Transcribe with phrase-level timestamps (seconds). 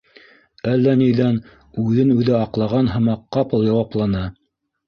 [0.71, 1.37] Әллә ниҙән
[1.83, 4.25] үҙен-үҙе аҡлаған һымаҡ, ҡапыл яуапланы: